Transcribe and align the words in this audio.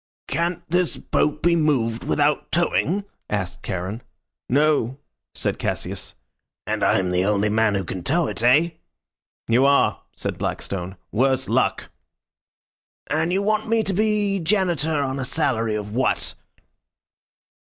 "Can't 0.27 0.67
this 0.67 0.97
boat 0.97 1.43
be 1.43 1.55
moved 1.55 2.03
without 2.03 2.51
towing?" 2.51 3.03
asked 3.29 3.61
Charon. 3.63 4.01
"No," 4.49 4.97
said 5.35 5.59
Cassius. 5.59 6.15
"And 6.65 6.83
I'm 6.83 7.11
the 7.11 7.23
only 7.23 7.49
man 7.49 7.75
who 7.75 7.83
can 7.83 8.01
tow 8.01 8.25
it, 8.25 8.41
eh?" 8.41 8.71
"You 9.47 9.63
are," 9.65 10.01
said 10.15 10.39
Blackstone. 10.39 10.97
"Worse 11.11 11.47
luck." 11.47 11.91
"And 13.11 13.31
you 13.31 13.43
want 13.43 13.69
me 13.69 13.83
to 13.83 13.93
be 13.93 14.39
Janitor 14.39 14.89
on 14.99 15.19
a 15.19 15.23
salary 15.23 15.75
of 15.75 15.93
what?" 15.93 16.33